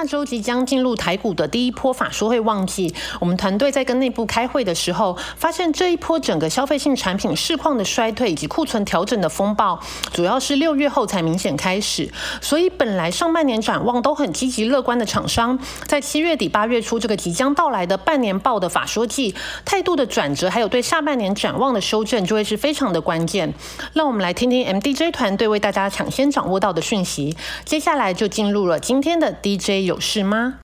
[0.00, 9.78] 下周即将进入台股的第一波法说会旺季，我们团队在跟内部开会的时候，发现这一波整个消费性产品市况的衰退以及库存调整的风暴，
[10.14, 12.10] 主要是六月后才明显开始。
[12.40, 19.34] 所以本来上半年展望都很积极乐观的厂商，在七月底八月初这个即将到来的半年报的法说季，
[19.66, 23.52] 态度的转折，还有对下半年展望的修正，就会是非常的关键。
[23.92, 27.36] 让我们来听听 MDJ 团队为大家抢先掌握到的讯息。
[27.66, 29.89] 接下来就进入了今天的 DJ。
[29.90, 30.60] 有事吗？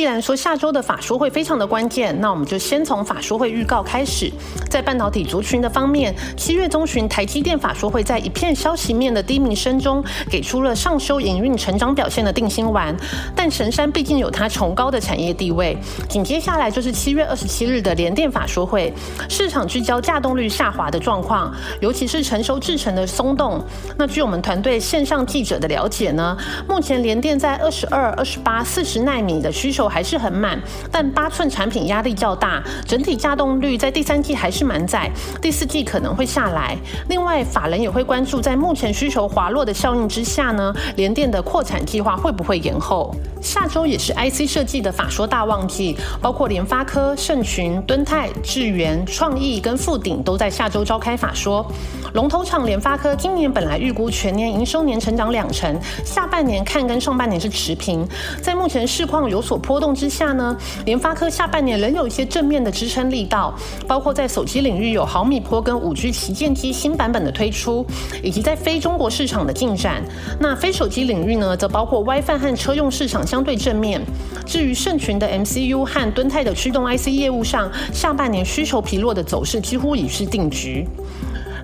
[0.00, 4.32] 既然说下周的法说会非常的关键，那我们就先从法说会预告开始。
[4.70, 12.96] 在半导体族群的方面，七月中旬台积电法说会在一片消息面的低迷声中，给出了上修营运成长表现的定心丸。
[13.36, 15.76] 但神山毕竟有它崇高的产业地位。
[16.08, 18.90] 紧接下来就是七月二十七日的联电法说会，
[19.28, 23.62] 市场聚焦价动率下滑的状况，尤其是成熟制程的松动。
[23.98, 26.34] 那据我们团队线上记者的了解呢，
[26.66, 29.89] 目前联电在二十二、二十八、四十纳米的需求。
[29.90, 30.58] 还是很满，
[30.90, 35.10] 但八寸产品压力较大，整体稼动率在第三季还是蛮载，
[35.42, 36.76] 第四季可能会下来。
[37.08, 43.14] 另外，法人也会关注在目前需求滑落的效应之下呢，联电的扩产计划会不会延后？
[43.42, 51.66] 下周也是 IC 设计的法说大旺季，包括联发科、盛群、敦泰、智源、创意跟富鼎都在下周召开法说。
[52.12, 55.74] 龙头厂联发科今年本来预估全年营收年成长两成，
[56.04, 58.06] 下半年看跟上半年是持平。
[58.42, 63.52] 在目前市况有所波动之下呢，联发科下半年仍有一些正面的支撑力道，
[63.88, 67.84] 包括在手机领域有毫米波跟五 G 旗舰机新版本的推出，
[68.22, 70.02] 以及在非中国市场的进展。
[70.38, 74.00] 那非手机领域呢，则包括 WiFi 和车用市场相对正面。
[74.44, 80.86] 至于盛群的 MCU 和敦泰的驱动 IC 业务上，下半年需求疲弱的走势几乎已是定局。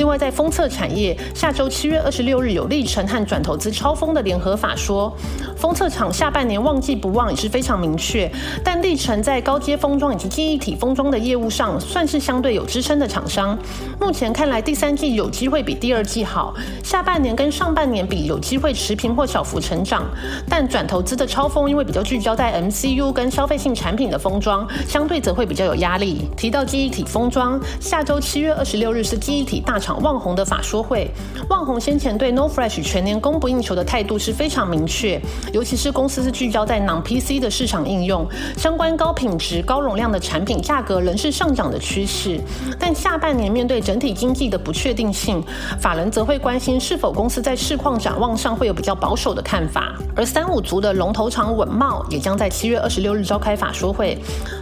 [0.00, 5.14] 另外，在封测产业，下周七月二十六日有立成和转投资超丰的联合法说，
[5.58, 8.26] 封测厂下半年旺季不旺也是非常明确。
[8.64, 13.58] 但立成在高阶封装以及记忆体封装的业务上，算是相对有支撑的厂商。
[14.00, 20.06] 目前看来，第三季有机会比第二季好，下半年跟上半年比有机会持平或小幅成长。
[20.48, 26.22] 但转投资的超丰因为比较聚焦在 MCU 跟消费性产品的封装，相对则会比较有压力。
[26.38, 29.89] 提到记忆体封装，下周七月二十六日是记忆体大厂。
[29.98, 31.10] 旺宏的法说会，
[31.48, 35.20] 旺宏先前对 No Fresh 全年供不应求的态度是非常明确，
[35.52, 42.40] 尤其是公司是聚焦在 npc 的市场应用，相关高品质、高容量的产品价格仍是上涨的趋势。
[42.78, 45.42] 但下半年面对整体经济的不确定性，
[45.80, 49.94] 法人则会关心是否公司在市况展望上会有比较保守的看法。
[50.16, 54.18] 而三五族的龙头厂稳茂也将在七月二十六日召开法说会，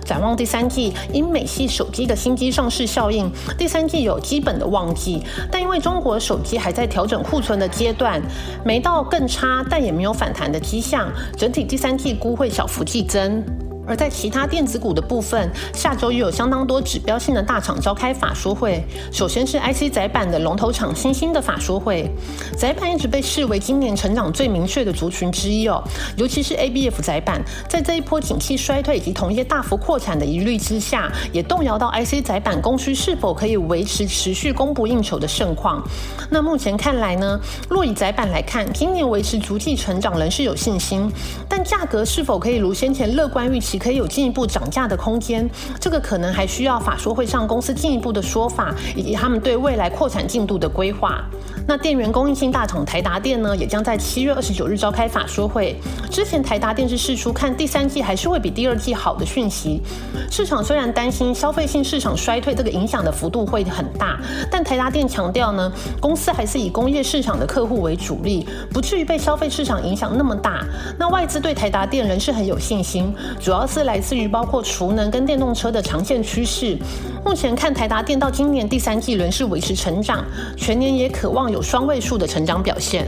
[0.09, 5.23] 展望第三季，因美系手机的新机上市效应，第三季有基本的旺季。
[5.53, 8.19] 但因为中国手机还在调整库存的阶段，
[8.65, 13.45] 没到更差，但也没有反弹的迹象，整体第三季估会小幅递增。
[13.89, 18.85] 而在其他电子股的部分，下周又有相当多指标性的大厂召开法说会。
[19.11, 22.07] 首先是 IC 载板的龙头厂新兴的法说会，
[22.55, 25.83] 载板一直被视为今年成长最明确的族群之一哦，
[26.19, 35.83] 尤其是 ABF 载板，在这一波景气衰退以及同业大幅扩产的疑虑之下，也动摇到 IC 载板供需是否可以维持持续供不应求的盛况。
[36.29, 41.11] 那目前看来呢，若以载板来看，今年维持逐季成长仍是有信心，
[41.49, 43.78] 但价格是否可以如先前乐观预期？
[43.79, 51.23] 可以有进一步涨价的空间，这个可能还需要法说会上公司进一步的说法，以及他们对未来扩产进度的规划。
[51.67, 55.79] 那电源供应性大厂台达电呢，也将在七月二十九日召开法说会。
[56.11, 59.83] 之前台达电是试出看第三季还是会比第二季好的讯息。
[60.31, 64.19] 市场虽然担心消费性市场衰退这个影响的幅度会很大，
[64.51, 70.65] 但台达电强调呢，公司还是以工业市场的客户为主力，不至于被消费市场影响那么大。
[70.99, 73.68] 那外资对台达电仍是很有信心，主要。
[73.69, 76.77] 是来自于包括储能跟电动车的长线趋势。
[77.25, 80.25] 目前看台达电到今年第三季仍是维持成长，
[80.57, 83.07] 全年也渴望有双位数的成长表现。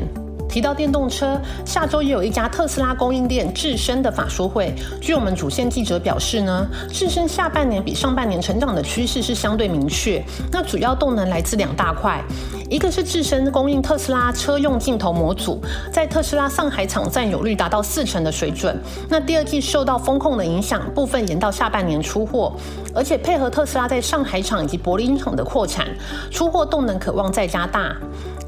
[0.50, 4.74] 提到电动车，下周也有一家特斯拉供应链智深的法说会。
[5.00, 10.20] 据我们主线记者表示呢，智深下半年比上半年成长的趋势是相对明确。
[10.50, 12.20] 那主要动能来自两大块，
[12.68, 15.60] 一个是智深供应特斯拉车用镜头模组，
[15.92, 18.76] 在特斯拉上海厂占有率达到四成的水准。
[19.08, 22.52] 那第二季受到风控的影响，部分延到下半年出货，
[22.92, 25.86] 而且配合特斯拉在上海厂以及柏林厂的扩产，
[26.28, 27.94] 出货动能渴望再加大。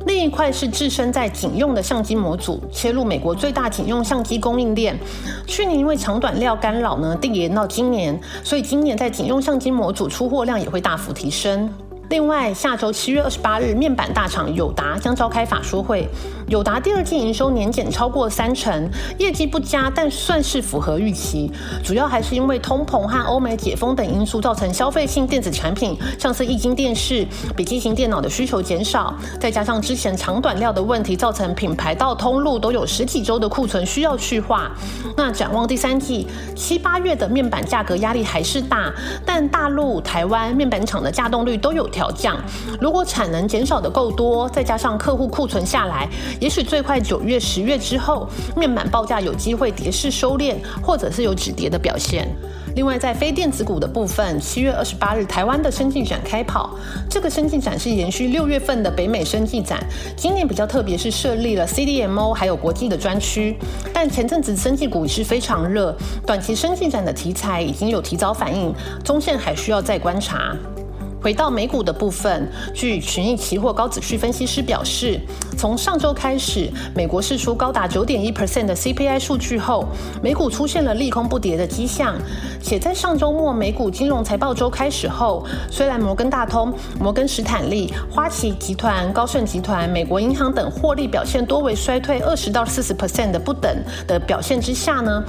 [0.06, 4.98] 另一块是置身在警用的相机模组，切入美国最大警用相机供应链。
[5.46, 11.72] 去年因为长短料干扰呢，定延到今年，所以今年在警用相机模组出货量也会大幅提升。
[12.08, 16.06] 另外，下周七月二十八日，面板大厂友达将召开法说会。
[16.48, 21.50] 友达第二季营收年减超过三成，业绩不佳，但算是符合预期。
[21.82, 34.70] 主要还是因为通膨和欧美解封等因素，造成消费性电子产品，像是液晶电视、笔记型电脑的需求减少，再加上之前长短料的问题，造成品牌到通路都有十几周的库存需要去化。
[35.16, 38.92] 那展望第三季，七八月的面板价格压力还是大，
[39.24, 42.36] 但大陆、台湾面板厂的价动率都有调降。
[42.80, 46.08] 如果产能减少的够多，再加上客户库存下来。
[46.40, 52.28] 也许最快九月、十月之后，面板报价有机会跌势收敛，或者是有止跌的表现。
[52.74, 56.70] 另外，在非电子股的部分，七月二十八日，台湾的生技展开跑。
[57.08, 59.78] 这个生技展是延续六月份的北美生技展，
[60.16, 63.58] 今年比较特别，是设立了 CDMO 还有国际的专区。
[63.92, 65.94] 但前阵子生技股是非常热，
[66.26, 68.72] 短期生技展的题材已经有提早反应，
[69.04, 70.56] 中线还需要再观察。
[71.22, 75.20] 回到美股的部分，据群益期货高子旭分析师表示，
[75.56, 79.86] 从上周开始，美国释出高达九点一 percent 的 CPI 数据后，
[80.20, 82.16] 美股出现了利空不跌的迹象。
[82.60, 93.72] 且在上周末美股金融财报周开始后，虽然摩根大通、摩根史坦利、花旗集团、高盛集团、美国银行等获利表现多为衰退二十到四十 percent 的不等
[94.08, 95.22] 的表现之下呢，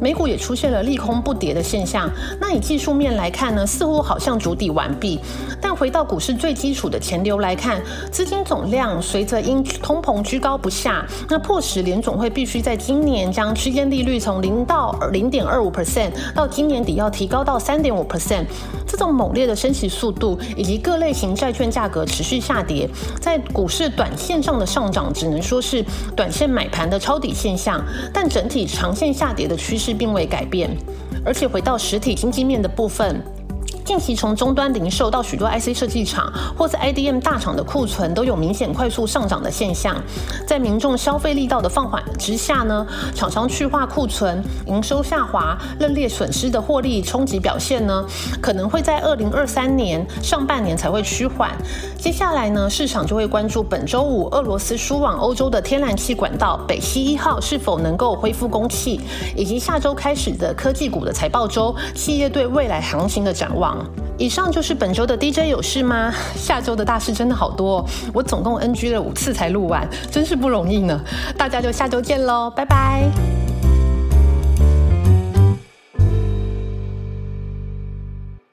[0.00, 2.10] 美股也出现了利空不跌的现象。
[2.40, 5.20] 那以技术面来看呢，似乎好像筑底完毕。
[5.60, 18.44] 但回到股市最基础的钱流来看，资金总量随着因通膨居高不下，那迫使联总会必须在今年将区间利率从零到零点二五 percent，到今年底要提高到三点五 percent。
[18.86, 22.88] 这种猛烈的升息速度，以及各类型债券价格持续下跌，
[23.20, 25.84] 在股市短线上的上涨，只能说是
[26.16, 27.84] 短线买盘的抄底现象，
[28.14, 30.70] 但整体长线下跌的趋势并未改变。
[31.24, 33.22] 而且回到实体经济面的部分。
[33.88, 39.96] 近期从终端零售到许多 IC 设计厂或是 IDM 大厂的库存都有明显快速上涨的现象，
[40.46, 48.04] 在民众消费力道的放缓之下呢，厂商去化库存，营收下滑，认列损失的获利冲击表现呢，
[48.42, 51.50] 可能会在二零二三年上半年才会趋缓。
[51.96, 59.00] 接下来呢，市场就会关注本周五俄罗斯输往欧洲的天然气管道北溪一号是否能够恢复供气，
[59.34, 63.77] 以及下周开始的科技股的财报周，企业对未来行情的展望。
[64.16, 66.12] 以上就是本周的 DJ 有事吗？
[66.34, 71.00] 下周的大事真的好多，我总共 NG 了五次才录完，真是不容易呢。
[71.36, 73.37] 大家就下周见喽，拜拜。